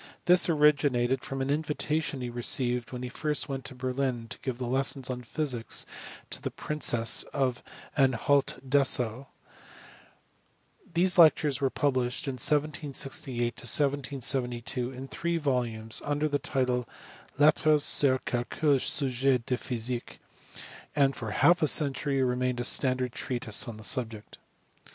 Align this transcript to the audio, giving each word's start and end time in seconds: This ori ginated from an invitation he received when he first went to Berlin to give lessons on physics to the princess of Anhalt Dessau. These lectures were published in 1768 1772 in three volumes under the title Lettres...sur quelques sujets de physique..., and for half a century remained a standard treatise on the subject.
This 0.25 0.49
ori 0.49 0.73
ginated 0.73 1.21
from 1.21 1.43
an 1.43 1.51
invitation 1.51 2.21
he 2.21 2.31
received 2.31 2.91
when 2.91 3.03
he 3.03 3.07
first 3.09 3.47
went 3.47 3.63
to 3.65 3.75
Berlin 3.75 4.25
to 4.29 4.39
give 4.39 4.59
lessons 4.59 5.11
on 5.11 5.21
physics 5.21 5.85
to 6.31 6.41
the 6.41 6.49
princess 6.49 7.21
of 7.33 7.61
Anhalt 7.95 8.57
Dessau. 8.67 9.27
These 10.91 11.19
lectures 11.19 11.61
were 11.61 11.69
published 11.69 12.27
in 12.27 12.33
1768 12.39 13.39
1772 13.59 14.89
in 14.91 15.07
three 15.07 15.37
volumes 15.37 16.01
under 16.03 16.27
the 16.27 16.39
title 16.39 16.89
Lettres...sur 17.37 18.17
quelques 18.25 18.81
sujets 18.83 19.45
de 19.45 19.55
physique..., 19.55 20.19
and 20.95 21.15
for 21.15 21.29
half 21.29 21.61
a 21.61 21.67
century 21.67 22.23
remained 22.23 22.59
a 22.59 22.63
standard 22.63 23.11
treatise 23.13 23.67
on 23.67 23.77
the 23.77 23.83
subject. 23.83 24.39